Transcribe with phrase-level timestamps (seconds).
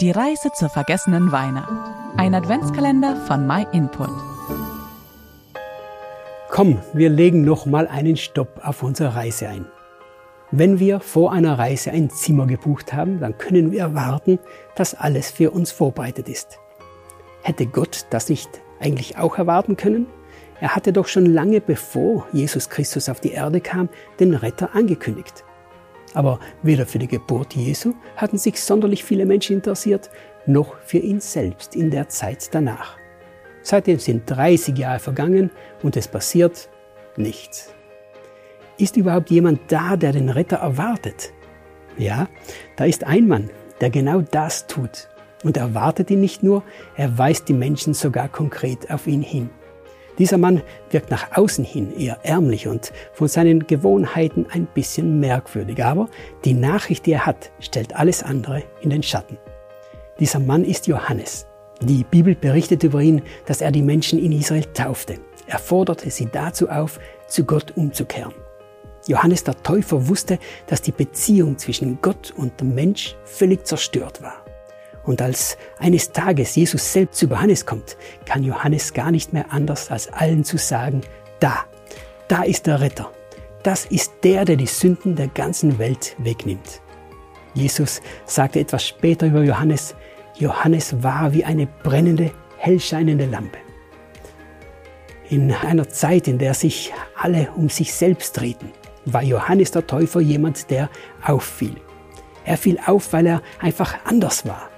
[0.00, 1.66] Die Reise zur vergessenen Weine.
[2.16, 4.10] Ein Adventskalender von MyInput.
[6.50, 9.66] Komm, wir legen noch mal einen Stopp auf unsere Reise ein.
[10.52, 14.38] Wenn wir vor einer Reise ein Zimmer gebucht haben, dann können wir erwarten,
[14.76, 16.60] dass alles für uns vorbereitet ist.
[17.42, 20.06] Hätte Gott das nicht eigentlich auch erwarten können?
[20.60, 23.88] Er hatte doch schon lange bevor Jesus Christus auf die Erde kam,
[24.20, 25.42] den Retter angekündigt.
[26.14, 30.10] Aber weder für die Geburt Jesu hatten sich sonderlich viele Menschen interessiert,
[30.46, 32.96] noch für ihn selbst in der Zeit danach.
[33.62, 35.50] Seitdem sind 30 Jahre vergangen
[35.82, 36.68] und es passiert
[37.16, 37.74] nichts.
[38.78, 41.32] Ist überhaupt jemand da, der den Retter erwartet?
[41.98, 42.28] Ja,
[42.76, 45.08] da ist ein Mann, der genau das tut.
[45.44, 46.62] Und er erwartet ihn nicht nur,
[46.96, 49.50] er weist die Menschen sogar konkret auf ihn hin.
[50.18, 55.84] Dieser Mann wirkt nach außen hin eher ärmlich und von seinen Gewohnheiten ein bisschen merkwürdig,
[55.84, 56.08] aber
[56.44, 59.38] die Nachricht, die er hat, stellt alles andere in den Schatten.
[60.18, 61.46] Dieser Mann ist Johannes.
[61.80, 65.20] Die Bibel berichtet über ihn, dass er die Menschen in Israel taufte.
[65.46, 68.34] Er forderte sie dazu auf, zu Gott umzukehren.
[69.06, 74.47] Johannes der Täufer wusste, dass die Beziehung zwischen Gott und dem Mensch völlig zerstört war.
[75.08, 79.90] Und als eines Tages Jesus selbst zu Johannes kommt, kann Johannes gar nicht mehr anders,
[79.90, 81.00] als allen zu sagen,
[81.40, 81.64] da,
[82.28, 83.10] da ist der Retter.
[83.62, 86.82] Das ist der, der die Sünden der ganzen Welt wegnimmt.
[87.54, 89.94] Jesus sagte etwas später über Johannes,
[90.36, 93.56] Johannes war wie eine brennende, hellscheinende Lampe.
[95.30, 98.72] In einer Zeit, in der sich alle um sich selbst drehten,
[99.06, 100.90] war Johannes der Täufer jemand, der
[101.24, 101.76] auffiel.
[102.44, 104.68] Er fiel auf, weil er einfach anders war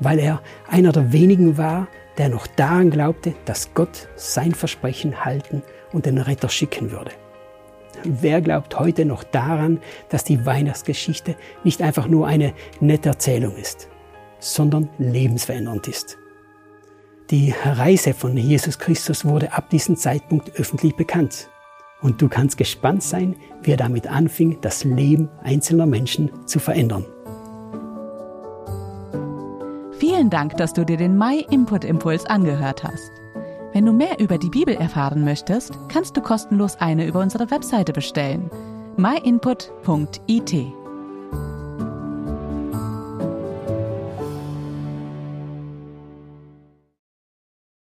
[0.00, 5.62] weil er einer der wenigen war, der noch daran glaubte, dass Gott sein Versprechen halten
[5.92, 7.12] und den Retter schicken würde.
[8.04, 13.88] Wer glaubt heute noch daran, dass die Weihnachtsgeschichte nicht einfach nur eine nette Erzählung ist,
[14.38, 16.16] sondern lebensverändernd ist?
[17.30, 21.48] Die Reise von Jesus Christus wurde ab diesem Zeitpunkt öffentlich bekannt.
[22.00, 27.04] Und du kannst gespannt sein, wie er damit anfing, das Leben einzelner Menschen zu verändern.
[30.00, 33.12] Vielen Dank, dass du dir den My Input Impuls angehört hast.
[33.74, 37.92] Wenn du mehr über die Bibel erfahren möchtest, kannst du kostenlos eine über unsere Webseite
[37.92, 38.50] bestellen.
[38.96, 40.79] myinput.it